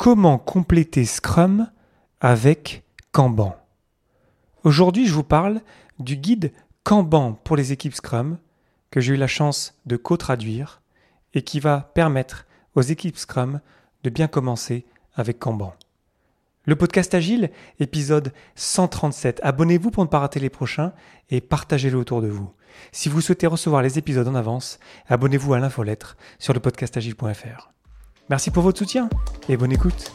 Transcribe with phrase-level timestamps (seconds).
[0.00, 1.70] Comment compléter Scrum
[2.22, 3.54] avec Kanban
[4.64, 5.60] Aujourd'hui, je vous parle
[5.98, 8.38] du guide Kanban pour les équipes Scrum
[8.90, 10.80] que j'ai eu la chance de co-traduire
[11.34, 13.60] et qui va permettre aux équipes Scrum
[14.02, 14.86] de bien commencer
[15.16, 15.74] avec Kanban.
[16.64, 19.40] Le podcast Agile, épisode 137.
[19.42, 20.94] Abonnez-vous pour ne pas rater les prochains
[21.28, 22.50] et partagez-le autour de vous.
[22.90, 24.78] Si vous souhaitez recevoir les épisodes en avance,
[25.08, 27.70] abonnez-vous à l'infolettre sur le podcastagile.fr.
[28.30, 29.08] Merci pour votre soutien
[29.48, 30.12] et bonne écoute.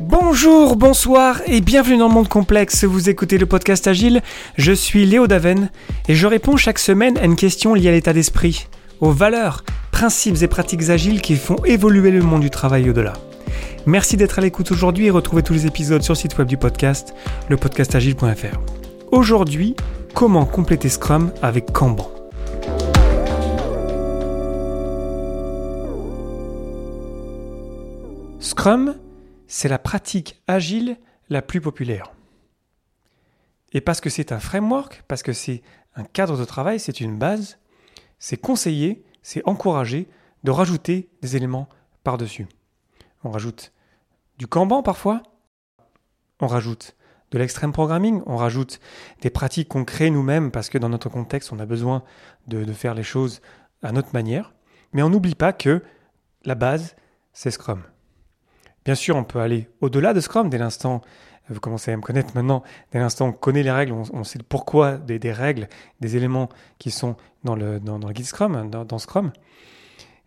[0.00, 2.84] Bonjour, bonsoir et bienvenue dans le monde complexe.
[2.84, 4.22] Vous écoutez le podcast Agile.
[4.56, 5.68] Je suis Léo Daven
[6.08, 8.68] et je réponds chaque semaine à une question liée à l'état d'esprit,
[9.00, 13.12] aux valeurs, principes et pratiques agiles qui font évoluer le monde du travail au-delà.
[13.84, 16.56] Merci d'être à l'écoute aujourd'hui et retrouvez tous les épisodes sur le site web du
[16.56, 17.12] podcast,
[17.50, 18.81] lepodcastagile.fr.
[19.12, 19.76] Aujourd'hui,
[20.14, 22.10] comment compléter Scrum avec Kanban?
[28.40, 28.96] Scrum,
[29.46, 30.96] c'est la pratique agile
[31.28, 32.14] la plus populaire.
[33.74, 35.60] Et parce que c'est un framework, parce que c'est
[35.94, 37.58] un cadre de travail, c'est une base,
[38.18, 40.08] c'est conseillé, c'est encouragé
[40.42, 41.68] de rajouter des éléments
[42.02, 42.46] par-dessus.
[43.24, 43.74] On rajoute
[44.38, 45.22] du Kanban parfois,
[46.40, 46.96] on rajoute
[47.32, 48.78] de l'extrême programming, on rajoute
[49.22, 52.02] des pratiques qu'on crée nous-mêmes parce que dans notre contexte, on a besoin
[52.46, 53.40] de, faire les choses
[53.82, 54.52] à notre manière.
[54.92, 55.82] Mais on n'oublie pas que
[56.44, 56.94] la base,
[57.32, 57.82] c'est Scrum.
[58.84, 61.00] Bien sûr, on peut aller au-delà de Scrum dès l'instant,
[61.48, 64.98] vous commencez à me connaître maintenant, dès l'instant on connaît les règles, on, sait pourquoi
[64.98, 65.68] des, règles,
[66.00, 69.32] des éléments qui sont dans le, le guide Scrum, dans, dans Scrum.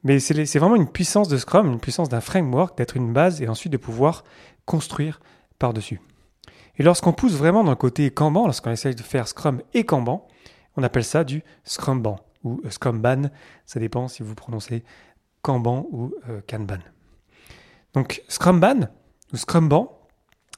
[0.03, 3.47] Mais c'est vraiment une puissance de Scrum, une puissance d'un framework, d'être une base et
[3.47, 4.23] ensuite de pouvoir
[4.65, 5.19] construire
[5.59, 5.99] par-dessus.
[6.77, 10.27] Et lorsqu'on pousse vraiment dans le côté Kanban, lorsqu'on essaye de faire Scrum et Kanban,
[10.77, 13.29] on appelle ça du Scrumban ou euh, Scrumban.
[13.65, 14.83] Ça dépend si vous prononcez
[15.41, 16.79] Kanban ou euh, Kanban.
[17.93, 18.89] Donc Scrumban
[19.33, 19.97] ou Scrumban,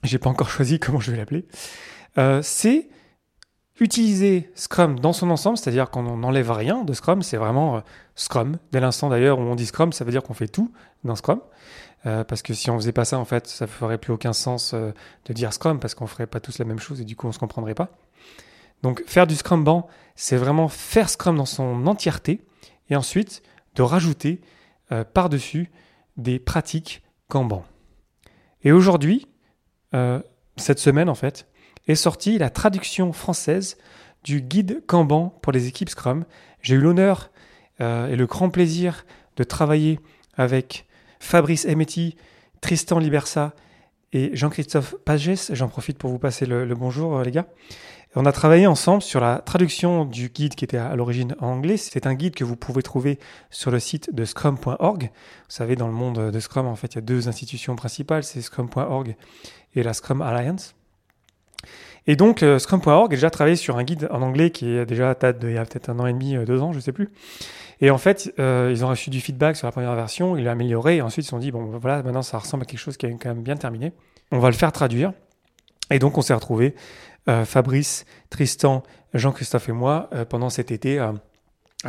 [0.03, 1.47] j'ai pas encore choisi comment je vais l'appeler,
[2.17, 2.89] euh, c'est
[3.79, 7.83] utiliser Scrum dans son ensemble, c'est-à-dire qu'on n'enlève rien de Scrum, c'est vraiment
[8.15, 8.57] Scrum.
[8.71, 10.71] Dès l'instant d'ailleurs où on dit Scrum, ça veut dire qu'on fait tout
[11.03, 11.39] dans Scrum.
[12.05, 14.73] Euh, parce que si on faisait pas ça, en fait, ça ferait plus aucun sens
[14.73, 14.91] euh,
[15.25, 17.31] de dire Scrum parce qu'on ferait pas tous la même chose et du coup on
[17.31, 17.89] se comprendrait pas.
[18.83, 22.45] Donc faire du Scrum Ban, c'est vraiment faire Scrum dans son entièreté
[22.89, 23.41] et ensuite
[23.75, 24.41] de rajouter
[24.91, 25.71] euh, par-dessus
[26.17, 27.65] des pratiques Kanban.
[28.63, 29.27] Et aujourd'hui,
[30.57, 31.47] cette semaine en fait,
[31.87, 33.77] est sortie la traduction française
[34.23, 36.25] du guide Kanban pour les équipes Scrum.
[36.61, 37.31] J'ai eu l'honneur
[37.79, 39.05] et le grand plaisir
[39.35, 39.99] de travailler
[40.35, 40.87] avec
[41.19, 42.15] Fabrice Emetti,
[42.61, 43.53] Tristan Libersa
[44.13, 45.51] et Jean-Christophe Pages.
[45.51, 47.47] J'en profite pour vous passer le, bonjour, euh, les gars.
[48.15, 51.77] On a travaillé ensemble sur la traduction du guide qui était à l'origine en anglais.
[51.77, 53.19] C'est un guide que vous pouvez trouver
[53.51, 55.03] sur le site de scrum.org.
[55.03, 55.09] Vous
[55.49, 58.41] savez, dans le monde de Scrum, en fait, il y a deux institutions principales, c'est
[58.41, 59.15] scrum.org
[59.75, 60.76] et la Scrum Alliance.
[62.07, 65.13] Et donc, euh, Scrum.org a déjà travaillé sur un guide en anglais qui est déjà
[65.13, 67.09] date d'il y a peut-être un an et demi, euh, deux ans, je sais plus.
[67.81, 70.51] Et en fait, euh, ils ont reçu du feedback sur la première version, ils l'ont
[70.51, 72.95] amélioré, et ensuite ils se sont dit, bon, voilà, maintenant ça ressemble à quelque chose
[72.95, 73.91] qui est quand même bien terminé.
[74.31, 75.11] On va le faire traduire.
[75.91, 76.75] Et donc, on s'est retrouvés,
[77.45, 80.99] Fabrice, Tristan, Jean-Christophe et moi, pendant cet été,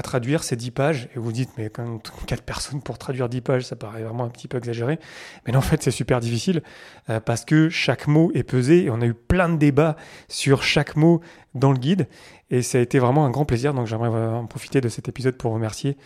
[0.03, 3.41] traduire ces 10 pages, et vous dites, mais quand même 4 personnes pour traduire 10
[3.41, 4.99] pages, ça paraît vraiment un petit peu exagéré.
[5.47, 6.63] Mais en fait, c'est super difficile,
[7.09, 9.97] euh, parce que chaque mot est pesé, et on a eu plein de débats
[10.29, 11.23] sur chaque mot
[11.55, 12.07] dans le guide,
[12.51, 15.37] et ça a été vraiment un grand plaisir, donc j'aimerais en profiter de cet épisode
[15.37, 15.97] pour remercier,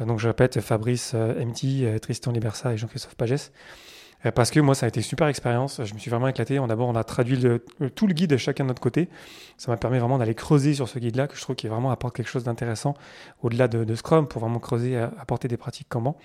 [0.00, 3.50] euh, donc je répète, Fabrice euh, MT, Tristan Libersa et Jean-Christophe Pagès,
[4.30, 5.80] parce que moi, ça a été une super expérience.
[5.84, 6.60] Je me suis vraiment éclaté.
[6.68, 7.38] D'abord, on a traduit
[7.94, 9.08] tout le guide chacun de notre côté.
[9.58, 12.14] Ça m'a permis vraiment d'aller creuser sur ce guide-là, que je trouve qui vraiment apporte
[12.14, 12.94] quelque chose d'intéressant
[13.42, 16.16] au-delà de, Scrum pour vraiment creuser, apporter des pratiques comment.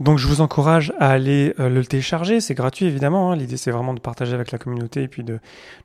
[0.00, 3.36] Donc je vous encourage à aller euh, le télécharger, c'est gratuit évidemment, hein.
[3.36, 5.38] l'idée c'est vraiment de partager avec la communauté et puis de,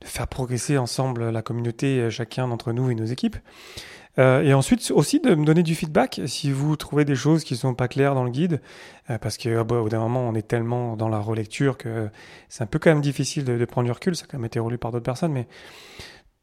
[0.03, 3.37] faire progresser ensemble la communauté, euh, chacun d'entre nous et nos équipes.
[4.19, 7.55] Euh, et ensuite aussi de me donner du feedback si vous trouvez des choses qui
[7.55, 8.61] sont pas claires dans le guide,
[9.09, 12.09] euh, parce que bah, au bout d'un moment on est tellement dans la relecture que
[12.49, 14.15] c'est un peu quand même difficile de, prendre du recul.
[14.15, 15.47] Ça a quand même été relu par d'autres personnes, mais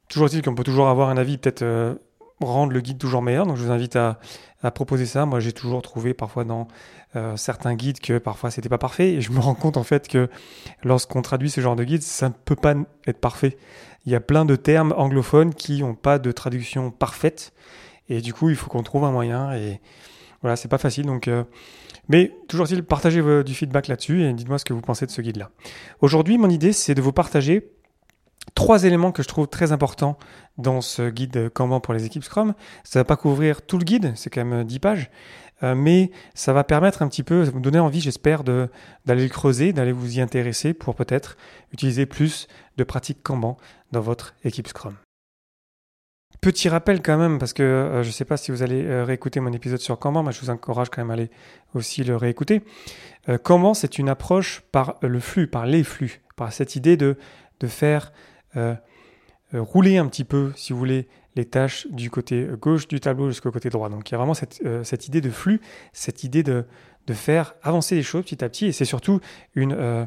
[0.08, 1.94] toujours est-il qu'on peut toujours avoir un avis, peut-être euh,
[2.40, 3.46] rendre le guide toujours meilleur.
[3.46, 4.18] Donc je vous invite à,
[4.62, 5.26] à proposer ça.
[5.26, 6.68] Moi j'ai toujours trouvé parfois dans
[7.36, 10.28] certains guides que parfois c'était pas parfait, et je me rends compte en fait que
[10.84, 12.74] lorsqu'on traduit ce genre de guide, ça ne peut pas
[13.06, 13.56] être parfait
[14.06, 17.52] il y a plein de termes anglophones qui n'ont pas de traduction parfaite.
[18.08, 19.52] Et du coup, il faut qu'on trouve un moyen.
[19.54, 19.80] Et
[20.42, 21.06] voilà, c'est pas facile.
[21.06, 21.42] Donc, euh,
[22.08, 25.20] mais toujours est-il, partagez du feedback là-dessus et dites-moi ce que vous pensez de ce
[25.20, 25.50] guide-là.
[26.00, 27.68] Aujourd'hui, mon idée, c'est de vous partager
[28.54, 30.18] trois éléments que je trouve très importants
[30.58, 32.54] dans ce guide Kanban pour les équipes Scrum.
[32.84, 35.10] Ça va pas couvrir tout le guide, c'est quand même 10 pages,
[35.62, 39.72] euh, mais ça va permettre un petit peu, vous donner envie, j'espère, d'aller le creuser,
[39.72, 41.36] d'aller vous y intéresser pour peut-être
[41.72, 42.46] utiliser plus
[42.76, 43.56] de pratiques Kanban
[43.92, 44.94] dans votre équipe Scrum.
[46.42, 49.04] Petit rappel quand même, parce que euh, je ne sais pas si vous allez euh,
[49.04, 51.30] réécouter mon épisode sur Kanban, mais je vous encourage quand même à aller
[51.74, 52.62] aussi le réécouter.
[53.42, 57.18] Kanban, c'est une approche par le flux, par les flux, par cette idée de,
[57.58, 58.12] de faire
[59.52, 63.52] rouler un petit peu, si vous voulez, les tâches du côté gauche du tableau jusqu'au
[63.52, 63.88] côté droit.
[63.88, 65.60] Donc il y a vraiment cette, euh, idée de flux,
[65.92, 66.64] cette idée de,
[67.12, 69.20] faire avancer les choses petit à petit, et c'est surtout
[69.54, 70.06] une, euh,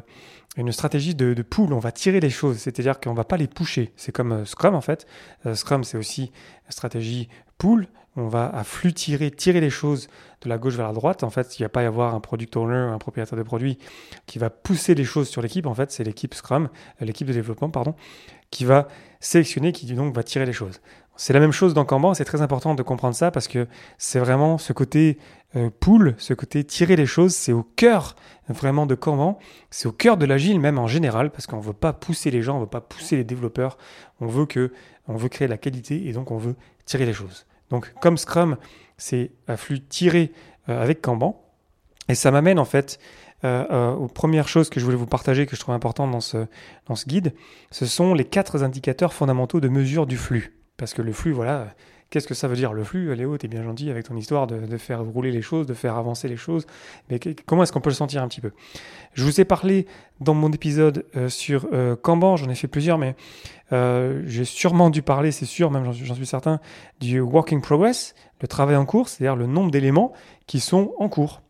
[0.70, 3.92] stratégie de, de on va tirer les choses, c'est-à-dire qu'on ne va pas les pusher.
[3.96, 5.06] C'est comme euh, Scrum en fait.
[5.54, 7.88] Scrum c'est aussi une stratégie pool,
[8.20, 9.30] on va à flux tirer,
[9.60, 10.08] les choses
[10.42, 11.24] de la gauche vers la droite.
[11.24, 13.78] En fait, il ne va pas y avoir un product owner, un propriétaire de produit
[14.26, 15.66] qui va pousser les choses sur l'équipe.
[15.66, 16.68] En fait, c'est l'équipe Scrum,
[17.00, 17.94] l'équipe de développement, pardon,
[18.50, 18.88] qui va
[19.20, 20.80] sélectionner, qui donc va tirer les choses.
[21.16, 23.66] C'est la même chose dans Kanban, c'est très important de comprendre ça parce que
[23.98, 25.18] c'est vraiment ce côté
[25.54, 28.16] euh, pool, ce côté tirer les choses, c'est au cœur
[28.48, 29.38] vraiment de Kanban,
[29.70, 32.40] c'est au cœur de l'agile même en général parce qu'on ne veut pas pousser les
[32.40, 33.76] gens, on ne veut pas pousser les développeurs,
[34.20, 34.72] on veut que
[35.08, 36.54] on veut créer la qualité et donc on veut
[36.86, 37.44] tirer les choses.
[37.70, 38.56] Donc comme Scrum,
[38.98, 40.32] c'est un flux tiré
[40.68, 41.40] euh, avec Kanban
[42.08, 42.98] et ça m'amène en fait
[43.44, 47.06] euh, aux premières choses que je voulais vous partager, que je trouve importantes dans ce
[47.06, 47.34] guide,
[47.70, 50.60] ce sont les quatre indicateurs fondamentaux de mesure du flux.
[50.76, 51.68] Parce que le flux, voilà,
[52.10, 54.76] qu'est-ce que ça veut dire Le flux, Léo, t'es bien gentil avec ton histoire de,
[54.76, 56.66] faire rouler les choses, de faire avancer les choses,
[57.08, 58.50] mais comment est-ce qu'on peut le sentir un petit peu?
[59.14, 59.86] Je vous ai parlé
[60.20, 63.14] dans mon épisode euh, sur euh, Kanban, j'en ai fait plusieurs, mais
[63.72, 66.60] euh, j'ai sûrement dû parler, c'est sûr, même j'en suis certain,
[67.00, 70.12] du working progress, le travail en cours, c'est-à-dire le nombre d'éléments
[70.46, 71.42] qui sont en cours.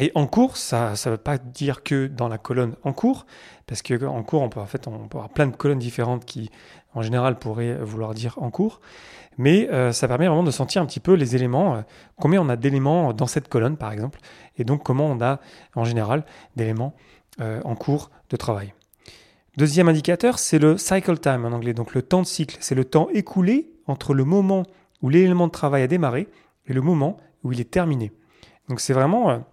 [0.00, 3.26] Et en cours, ça ne veut pas dire que dans la colonne en cours,
[3.66, 6.50] parce qu'en cours, on peut, en fait, on peut avoir plein de colonnes différentes qui,
[6.94, 8.80] en général, pourraient vouloir dire en cours.
[9.36, 11.80] Mais euh, ça permet vraiment de sentir un petit peu les éléments, euh,
[12.16, 14.20] combien on a d'éléments dans cette colonne, par exemple,
[14.56, 15.38] et donc comment on a,
[15.74, 16.24] en général,
[16.56, 16.94] d'éléments
[17.42, 18.72] euh, en cours de travail.
[19.58, 22.56] Deuxième indicateur, c'est le cycle time en anglais, donc le temps de cycle.
[22.60, 24.62] C'est le temps écoulé entre le moment
[25.02, 26.26] où l'élément de travail a démarré
[26.66, 28.12] et le moment où il est terminé.
[28.68, 29.44] Donc c'est vraiment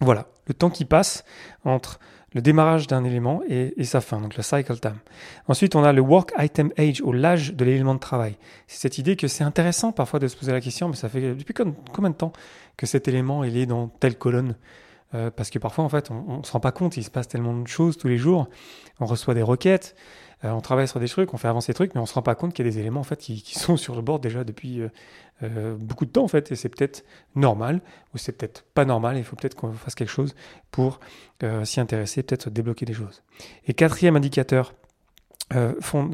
[0.00, 1.24] voilà, le temps qui passe
[1.64, 1.98] entre
[2.34, 4.98] le démarrage d'un élément et, sa fin, donc le cycle time.
[5.48, 8.36] Ensuite, on a le work item age, ou l'âge de l'élément de travail.
[8.66, 11.34] C'est cette idée que c'est intéressant parfois de se poser la question, mais ça fait
[11.34, 12.32] depuis combien de temps
[12.76, 14.56] que cet élément il est dans telle colonne?
[15.14, 17.28] Euh, Parce que parfois, en fait, on ne se rend pas compte, il se passe
[17.28, 18.48] tellement de choses tous les jours.
[19.00, 19.96] On reçoit des requêtes,
[20.44, 22.22] euh, on travaille sur des trucs, on fait avancer des trucs, mais on se rend
[22.22, 24.80] pas compte qu'il y a des éléments en qui, sont sur le board déjà depuis
[24.80, 24.88] euh,
[25.42, 27.04] euh, beaucoup de temps en fait, et c'est peut-être
[27.34, 27.80] normal
[28.14, 29.16] ou c'est peut-être pas normal.
[29.16, 30.34] Il faut peut-être qu'on fasse quelque chose
[30.70, 31.00] pour
[31.64, 33.22] s'y intéresser, peut-être débloquer des choses.
[33.66, 34.74] Et quatrième indicateur.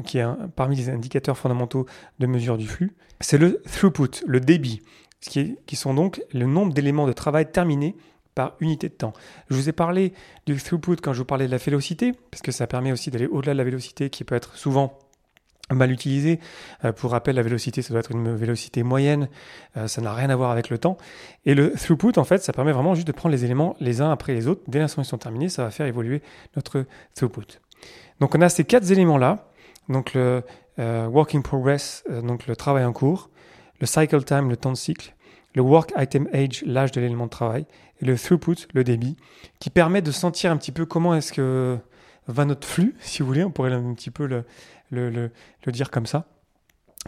[0.05, 0.25] qui est
[0.55, 1.85] parmi les indicateurs fondamentaux
[2.19, 4.81] de mesure du flux, c'est le throughput, le débit,
[5.19, 7.95] qui, qui sont donc le nombre d'éléments de travail terminés
[8.35, 9.13] par unité de temps.
[9.49, 10.13] Je vous ai parlé
[10.45, 13.27] du throughput quand je vous parlais de la vélocité, parce que ça permet aussi d'aller
[13.27, 14.99] au-delà de la vélocité qui peut être souvent
[15.73, 16.39] mal utilisée.
[16.83, 19.29] Euh, pour rappel, la vélocité, ça doit être une vélocité moyenne,
[19.77, 20.97] euh, ça n'a rien à voir avec le temps.
[21.45, 24.11] Et le throughput, en fait, ça permet vraiment juste de prendre les éléments les uns
[24.11, 24.61] après les autres.
[24.67, 26.21] Dès l'instant qu'ils sont terminés, ça va faire évoluer
[26.55, 26.85] notre
[27.15, 27.59] throughput.
[28.19, 29.49] Donc on a ces quatre éléments-là,
[29.89, 30.43] donc le
[30.79, 33.29] euh, working progress, donc le travail en cours,
[33.79, 35.14] le cycle time, le temps de cycle,
[35.55, 37.65] le work item age, l'âge de l'élément de travail,
[38.01, 39.15] et le throughput, le débit,
[39.59, 41.77] qui permet de sentir un petit peu comment est-ce que
[42.27, 44.43] va notre flux, si vous voulez, on pourrait un petit peu le,
[44.91, 46.25] le, le, dire comme ça,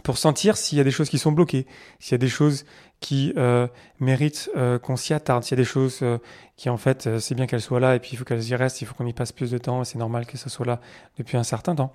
[0.02, 1.66] pour sentir s'il y a des choses qui sont bloquées,
[1.98, 2.64] s'il y a des choses
[3.00, 3.66] qui euh,
[4.00, 6.18] méritent euh, qu'on s'y attarde, s'il y a des choses euh,
[6.56, 8.80] qui en fait c'est bien qu'elles soient là et puis il faut qu'elles y restent,
[8.80, 10.80] il faut qu'on y passe plus de temps, c'est normal que ça soit là
[11.16, 11.92] depuis un certain temps.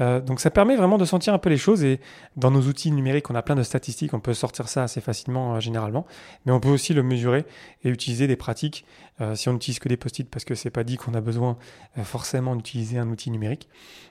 [0.00, 2.00] Euh, donc ça permet vraiment de sentir un peu les choses et
[2.36, 5.56] dans nos outils numériques, on a plein de statistiques, on peut sortir ça assez facilement
[5.56, 6.06] euh, généralement,
[6.46, 7.44] mais on peut aussi le mesurer
[7.84, 8.86] et utiliser des pratiques
[9.20, 11.58] euh, si on n'utilise que des post-it parce que c'est pas dit qu'on a besoin
[12.02, 13.68] forcément d'utiliser un outil numérique.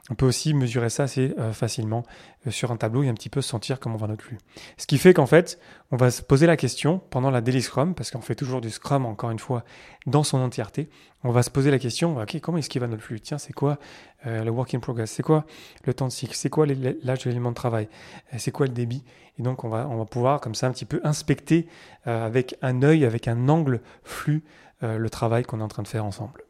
[0.10, 2.04] On peut aussi mesurer ça assez facilement
[2.50, 4.38] sur un tableau et un petit peu sentir comment va notre flux.
[4.78, 5.60] Ce qui fait qu'en fait,
[5.92, 8.70] on va se poser la question pendant la daily scrum parce qu'on fait toujours du
[8.70, 9.64] scrum encore une fois
[10.06, 10.90] dans son entièreté.
[11.24, 13.20] On va se poser la question, ok, comment est-ce qu'il va notre flux?
[13.20, 13.78] Tiens, c'est quoi
[14.26, 15.12] le work in progress?
[15.12, 15.46] C'est quoi
[15.86, 17.88] le temps de cycle, c'est quoi l'âge de l'élément de travail,
[18.34, 19.04] euh, c'est quoi le débit?
[19.40, 21.68] Et donc on va, pouvoir comme ça un petit peu inspecter
[22.08, 24.44] euh, avec un œil, avec un angle flux,
[24.84, 26.44] euh, le travail qu'on est en train de faire ensemble.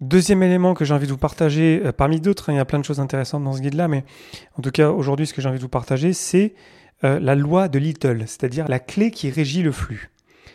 [0.00, 2.78] Deuxième élément que j'ai envie de vous partager, parmi d'autres, hein, il y a plein
[2.78, 4.04] de choses intéressantes dans ce guide-là, mais
[4.58, 6.54] en tout cas aujourd'hui ce que j'ai envie de vous partager, c'est
[7.02, 10.10] la loi de Little, c'est-à-dire la clé qui régit le flux.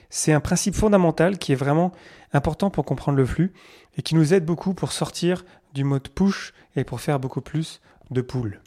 [0.10, 1.92] C'est un principe fondamental qui est vraiment
[2.34, 3.54] important pour comprendre le flux
[3.98, 7.82] et qui nous aide beaucoup pour sortir du mode push et pour faire beaucoup plus
[8.10, 8.62] de pull.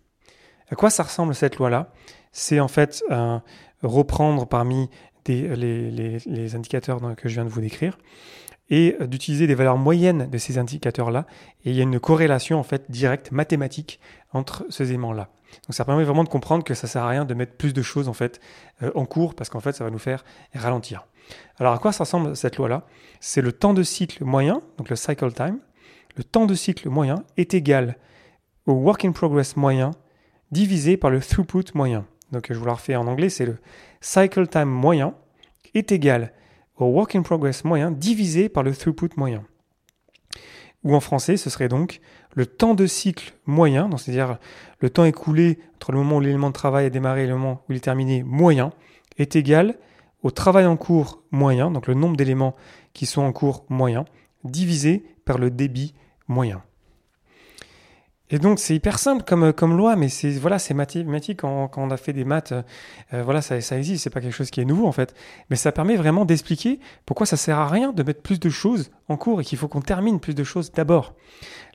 [0.71, 1.93] À quoi ça ressemble cette loi-là?
[2.31, 3.03] C'est en fait
[3.83, 4.89] reprendre parmi
[5.27, 7.99] les, indicateurs que je viens de vous décrire
[8.71, 11.27] et d'utiliser des valeurs moyennes de ces indicateurs-là.
[11.65, 13.99] Et il y a une corrélation en fait directe mathématique
[14.33, 15.31] entre ces aimants-là.
[15.67, 17.81] Donc ça permet vraiment de comprendre que ça sert à rien de mettre plus de
[17.81, 18.41] choses en fait
[18.83, 20.25] euh, en cours parce qu'en fait ça va nous faire
[20.55, 21.07] ralentir.
[21.59, 22.85] Alors à quoi ça ressemble cette loi-là?
[23.21, 25.59] C'est le temps de cycle moyen, donc le cycle time.
[26.19, 27.97] Le temps de cycle moyen est égal
[28.67, 29.93] au work in progress moyen
[30.51, 32.07] divisé par le throughput moyen.
[32.33, 33.59] Donc je vous la refais en anglais, c'est le
[34.01, 35.15] cycle time moyen
[35.75, 36.33] est égal
[36.77, 39.45] au work in progress moyen divisé par le throughput moyen.
[40.83, 42.01] Ou en français, ce serait donc
[42.35, 44.39] le temps de cycle moyen, c'est-à-dire
[44.81, 47.63] le temps écoulé entre le moment où l'élément de travail a démarré et le moment
[47.69, 48.73] où il est terminé moyen,
[49.19, 49.79] est égal
[50.25, 52.57] au travail en cours moyen, donc le nombre d'éléments
[52.93, 54.05] qui sont en cours moyen,
[54.43, 55.95] divisé par le débit
[56.29, 56.63] moyen.
[58.31, 61.83] Et donc c'est hyper simple comme, comme loi, mais c'est voilà, c'est mathématique quand, quand,
[61.83, 62.53] on a fait des maths,
[63.15, 65.15] euh, voilà, ça, ça existe, c'est pas quelque chose qui est nouveau en fait.
[65.49, 68.91] Mais ça permet vraiment d'expliquer pourquoi ça sert à rien de mettre plus de choses
[69.09, 71.15] en cours et qu'il faut qu'on termine plus de choses d'abord.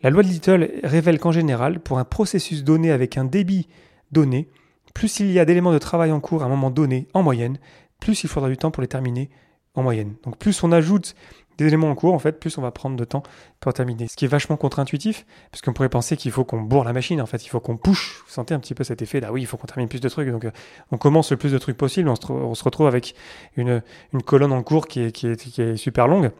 [0.03, 3.67] La loi de Little révèle qu'en général, pour un processus donné avec un débit
[4.11, 4.47] donné,
[4.93, 7.57] plus il y a d'éléments de travail en cours à un moment donné, en moyenne,
[7.99, 9.31] plus il faudra du temps pour les terminer
[9.73, 10.13] en moyenne.
[10.23, 11.15] Donc plus on ajoute
[11.57, 13.23] des éléments en cours, en fait, plus on va prendre de temps
[13.59, 14.07] pour terminer.
[14.07, 17.21] Ce qui est vachement contre-intuitif, parce qu'on pourrait penser qu'il faut qu'on bourre la machine,
[17.21, 18.23] en fait, il faut qu'on push.
[18.25, 20.09] Vous sentez un petit peu cet effet là, oui, il faut qu'on termine plus de
[20.09, 20.29] trucs.
[20.29, 20.51] Donc, euh,
[20.91, 23.15] on commence le plus de trucs possible, on se, retrouve avec
[23.55, 23.81] une,
[24.25, 26.31] colonne en cours qui est super longue.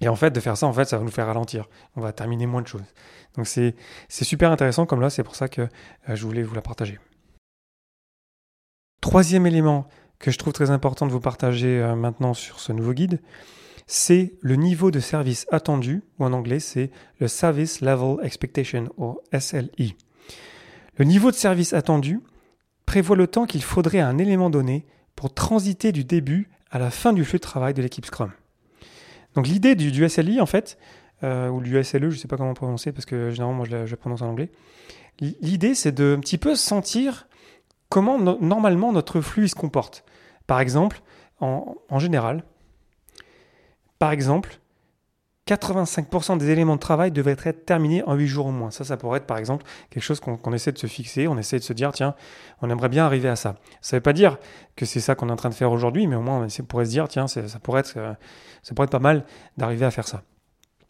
[0.00, 1.68] Et en fait, de faire ça, en fait, ça va nous faire ralentir.
[1.96, 2.82] On va terminer moins de choses.
[3.36, 3.74] Donc, c'est
[4.08, 5.68] super intéressant comme là, c'est pour ça que euh,
[6.14, 6.98] je voulais vous la partager.
[9.00, 9.86] Troisième élément
[10.18, 13.20] que je trouve très important de vous partager euh, maintenant sur ce nouveau guide,
[13.92, 19.18] c'est le niveau de service attendu, ou en anglais c'est le Service Level Expectation, ou
[19.36, 19.96] SLI.
[20.96, 22.20] Le niveau de service attendu
[22.86, 26.92] prévoit le temps qu'il faudrait à un élément donné pour transiter du début à la
[26.92, 28.30] fin du flux de travail de l'équipe Scrum.
[29.34, 30.78] Donc l'idée du, SLI, en fait,
[31.24, 33.90] euh, ou du SLE, je ne sais pas comment prononcer parce que généralement moi je,
[33.90, 34.52] le prononce en anglais,
[35.18, 37.26] l'idée c'est de un sentir
[37.88, 40.04] comment normalement notre flux se comporte.
[40.46, 41.02] Par exemple,
[41.40, 42.44] en général,
[44.00, 44.58] par exemple,
[45.46, 48.70] 85% des éléments de travail devraient être terminés en 8 jours au moins.
[48.70, 51.58] Ça, ça pourrait être par exemple quelque chose qu'on essaie de se fixer, on essaie
[51.58, 52.14] de se dire, tiens,
[52.62, 53.56] on aimerait bien arriver à ça.
[53.82, 54.38] Ça ne veut pas dire
[54.74, 56.86] que c'est ça qu'on est en train de faire aujourd'hui, mais au moins on pourrait
[56.86, 58.14] se dire, tiens, ça pourrait, être, euh,
[58.62, 59.26] ça pourrait être pas mal
[59.58, 60.22] d'arriver à faire ça.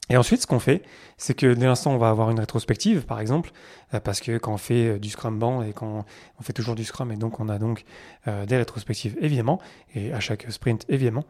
[0.09, 0.83] Et ensuite, ce qu'on fait,
[1.17, 3.51] c'est que dès l'instant, on va avoir une rétrospective, par exemple,
[3.95, 6.05] euh, parce que quand on fait euh, du Scrum Band et quand
[6.39, 7.85] on fait toujours du Scrum, et donc on a donc
[8.27, 9.59] des rétrospectives, évidemment,
[9.95, 11.25] et à chaque sprint, évidemment,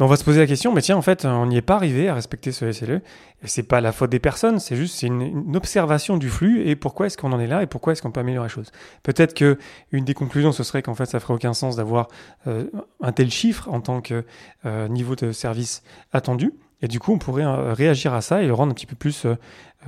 [0.00, 2.08] on va se poser la question, mais tiens, en fait, on n'y est pas arrivé
[2.08, 3.00] à respecter ce SLE.
[3.42, 7.06] Et c'est pas la faute des personnes, c'est juste une, observation du flux et pourquoi
[7.06, 8.72] est-ce qu'on en est là et pourquoi est-ce qu'on peut améliorer les choses.
[9.02, 9.58] Peut-être que
[9.92, 12.08] une des conclusions, ce serait qu'en fait, ça ferait aucun sens d'avoir
[12.46, 12.64] euh,
[13.02, 14.24] un tel chiffre en tant que
[14.66, 15.82] euh, niveau de service
[16.12, 16.52] attendu.
[16.82, 18.96] Et du coup, on pourrait euh, réagir à ça et le rendre un petit peu
[18.96, 19.26] plus,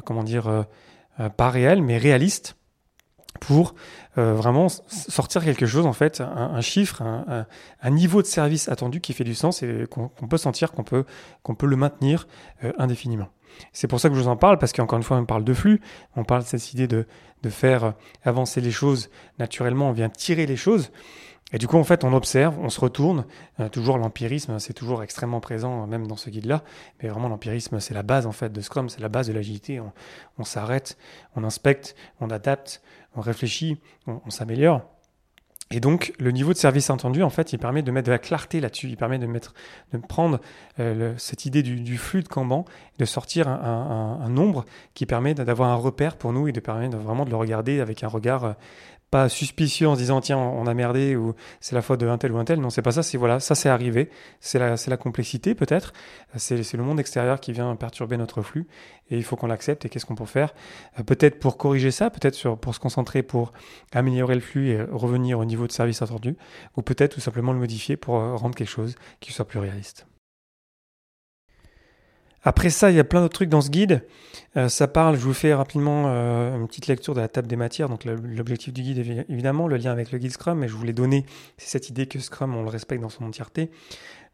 [0.05, 0.67] comment dire,
[1.37, 2.57] pas réel, mais réaliste
[3.37, 3.75] pour
[4.19, 9.13] euh, vraiment sortir quelque chose, en fait, un, chiffre, un, niveau de service attendu qui
[9.13, 11.05] fait du sens et qu'on peut sentir qu'on peut,
[11.43, 12.27] qu'on peut le maintenir
[12.65, 13.29] euh, indéfiniment.
[13.73, 15.55] C'est pour ça que je vous en parle, parce qu'encore une fois, on parle de
[15.55, 15.81] flux,
[16.15, 17.07] on parle de cette idée de,
[17.43, 20.91] de faire avancer les choses naturellement, on vient tirer les choses.
[21.53, 23.25] Et du coup, en fait, on observe, on se retourne.
[23.61, 26.65] Euh, toujours l'empirisme, c'est toujours extrêmement présent, même dans ce guide-là.
[27.01, 29.81] Mais vraiment, l'empirisme, c'est la base en fait de Scrum, c'est la base de l'agilité.
[30.39, 30.99] On, s'arrête,
[31.37, 32.83] on inspecte, on adapte,
[33.17, 34.83] on réfléchit, on, s'améliore.
[35.73, 38.21] Et donc, le niveau de service entendu, en fait, il permet de mettre de la
[38.21, 38.89] clarté là-dessus.
[38.89, 39.29] Il permet de
[40.09, 40.41] prendre
[40.79, 42.65] euh, cette idée du, flux de Kanban,
[42.99, 47.25] de sortir un, nombre qui permet d'avoir un repère pour nous et de permettre vraiment
[47.25, 48.53] de le regarder avec un regard euh,
[49.11, 52.19] pas suspicieux en se disant tiens on a merdé ou c'est la faute de un
[52.19, 52.61] tel ou un tel.
[52.61, 53.03] Non, c'est pas ça.
[53.03, 54.11] C'est voilà, ça c'est arrivé.
[54.41, 55.93] C'est la, la complexité peut-être.
[56.37, 58.67] C'est, le monde extérieur qui vient perturber notre flux
[59.11, 59.85] et il faut qu'on l'accepte.
[59.85, 60.55] Et qu'est-ce qu'on peut faire?
[60.99, 63.53] Euh, Peut-être pour corriger ça, peut-être pour se concentrer pour
[63.93, 66.37] améliorer le flux et revenir au niveau de service attendu,
[66.77, 70.07] ou peut-être tout simplement le modifier pour euh, rendre quelque chose qui soit plus réaliste.
[72.47, 74.07] Après ça, il y a plein d'autres trucs dans ce guide.
[74.57, 77.57] Euh, ça parle, je vous fais rapidement euh, une petite lecture de la table des
[77.57, 77.89] matières.
[77.89, 81.27] Donc l'objectif du guide, évidemment, le lien avec le guide Scrum, mais je voulais donner,
[81.57, 83.73] c'est cette idée que Scrum, on le respecte dans son entièreté.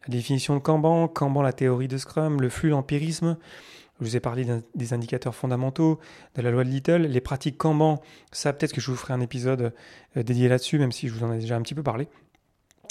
[0.05, 3.35] La définition de Kanban, Kanban, la théorie de Scrum, le flux, l'empirisme.
[3.99, 5.99] Je vous ai parlé des indicateurs fondamentaux,
[6.35, 7.99] de la loi de Little, les pratiques Kanban.
[8.31, 9.73] Ça, peut-être que je vous ferai un épisode
[10.17, 12.07] euh, dédié là-dessus, même si je vous en ai déjà un petit peu parlé.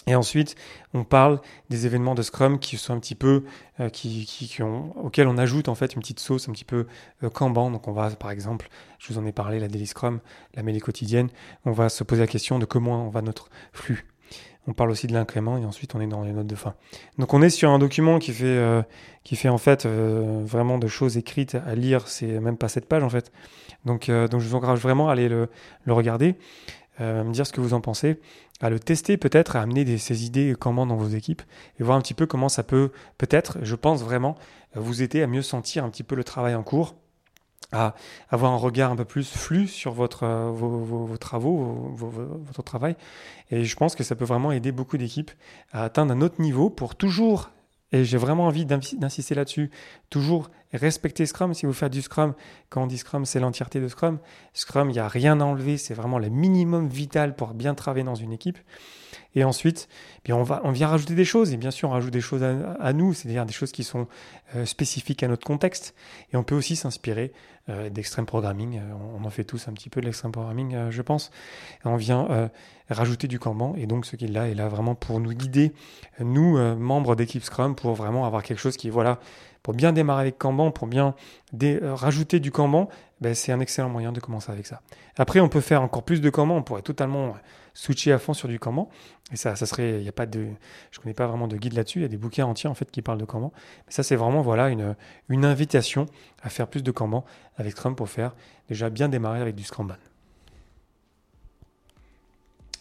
[0.07, 0.57] Et ensuite,
[0.95, 1.41] on parle
[1.71, 3.45] des événements de Scrum qui sont un petit peu,
[3.79, 6.87] euh, qui, qui, ont, auxquels on ajoute en fait une petite sauce un petit peu
[7.23, 7.31] euh.
[7.31, 8.69] Donc on va, par exemple,
[8.99, 10.21] je vous en ai parlé, la Daily Scrum,
[10.55, 11.29] la mêlée quotidienne,
[11.65, 14.07] on va se poser la question de comment on va notre flux.
[14.67, 16.75] On parle aussi de l'incrément et ensuite on est dans les notes de fin.
[17.19, 18.83] Donc on est sur un document qui fait, euh,
[19.25, 22.07] qui fait en fait euh, vraiment de choses écrites à lire.
[22.09, 23.33] C'est même pas cette page en fait.
[23.85, 25.49] Donc, donc je vous encourage vraiment à aller le,
[25.85, 26.37] le regarder,
[27.01, 28.21] me dire ce que vous en pensez,
[28.63, 31.43] à le tester peut-être, à amener ces idées comment dans vos équipes
[31.79, 34.37] et voir un petit peu comment ça peut peut-être, je pense vraiment,
[34.75, 36.95] vous aider à mieux sentir un petit peu le travail en cours
[37.73, 37.95] à
[38.29, 42.97] avoir un regard un peu plus flux sur votre, euh, vos, travaux, votre travail.
[43.51, 45.31] Et je pense que ça peut vraiment aider beaucoup d'équipes
[45.73, 47.51] à atteindre un autre niveau pour toujours,
[47.91, 49.71] et j'ai vraiment envie d'insister là-dessus,
[50.11, 51.55] toujours respecter Scrum.
[51.55, 52.35] Si vous faites du Scrum,
[52.69, 54.19] quand on dit Scrum, c'est l'entièreté de Scrum.
[54.55, 58.05] Scrum, il n'y a rien à enlever, c'est vraiment le minimum vital pour bien travailler
[58.05, 58.59] dans une équipe.
[59.35, 59.89] Et ensuite,
[60.25, 62.93] bien on, on vient rajouter des choses, et bien sûr on rajoute des choses à,
[62.93, 64.07] nous, c'est-à-dire des choses qui sont
[64.55, 65.95] euh, spécifiques à notre contexte.
[66.33, 67.33] Et on peut aussi s'inspirer
[67.69, 71.03] euh, d'extrême programming, euh, on, en fait tous un petit peu de l'extrême programming, je
[71.03, 71.31] pense.
[71.85, 72.51] On vient
[72.91, 75.73] rajouter du Kanban, et donc ce qu'il a est là vraiment pour nous guider,
[76.21, 79.19] nous, membres d'équipe Scrum, pour vraiment avoir quelque chose qui, voilà,
[79.63, 81.15] pour bien démarrer avec Kanban, pour bien
[81.83, 82.89] rajouter du Kanban,
[83.21, 84.83] ben, c'est un excellent moyen de commencer avec ça.
[85.17, 87.35] Après, on peut faire encore plus de Kanban, on pourrait totalement
[87.75, 88.89] switcher à fond sur du Kanban.
[89.33, 90.49] Et ça, ça serait, il y a pas de,
[90.91, 92.01] je connais pas vraiment de guide là-dessus.
[92.01, 93.53] Il y a des bouquins entiers en fait qui parlent de Kanban.
[93.87, 96.07] Mais ça, c'est vraiment voilà une, invitation
[96.43, 97.25] à faire plus de Kanban
[97.57, 98.35] avec Scrum pour faire
[98.69, 99.97] déjà bien démarrer avec du Scrumban.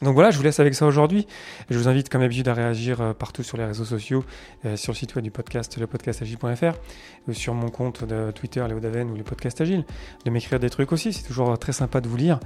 [0.02, 1.28] Donc voilà, je vous laisse avec ça aujourd'hui.
[1.70, 4.24] Je vous invite comme d'habitude à réagir euh, partout sur les réseaux sociaux,
[4.66, 8.04] euh, sur le site web du podcast, lepodcastagile.fr, euh, sur mon compte
[8.34, 9.86] Twitter, Léo Daven ou le podcast agile,
[10.26, 11.14] de m'écrire des trucs aussi.
[11.14, 12.40] C'est toujours très sympa de vous lire,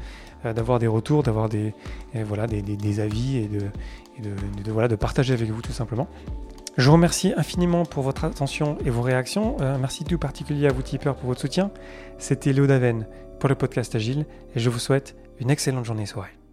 [0.44, 1.74] d'avoir des retours, d'avoir des,
[2.14, 6.08] voilà, des, avis et, de, voilà, de partager avec vous tout simplement.
[6.78, 9.58] Je vous remercie infiniment pour votre attention et vos réactions.
[9.80, 11.72] merci tout particulier à vous tipeurs pour votre soutien.
[12.18, 13.08] C'était Léo Daven
[13.40, 16.45] pour le podcast Agile et je vous souhaite une excellente journée et soirée.